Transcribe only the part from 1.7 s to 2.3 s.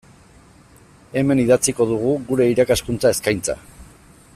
dugu